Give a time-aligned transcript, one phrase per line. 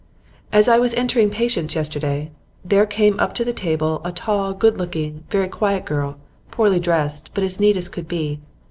[0.51, 2.31] 'As I was entering patients yesterday,
[2.65, 6.17] there came up to the table a tall, good looking, very quiet girl,
[6.49, 8.39] poorly dressed, but as neat as could be.